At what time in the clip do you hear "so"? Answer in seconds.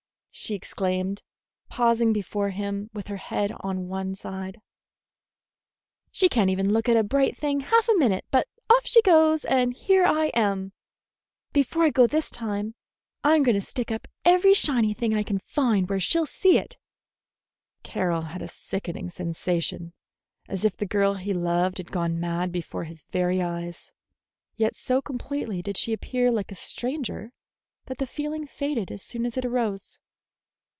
24.77-25.01